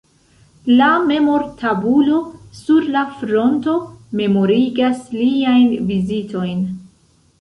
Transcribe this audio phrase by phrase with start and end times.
[0.77, 2.17] La memor-tabulo
[2.59, 3.75] sur la fronto
[4.23, 6.65] memorigas liajn vizitojn.